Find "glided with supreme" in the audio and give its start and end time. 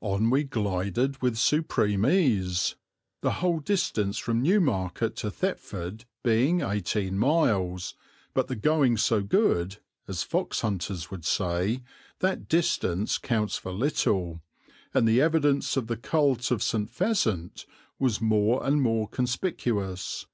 0.44-2.06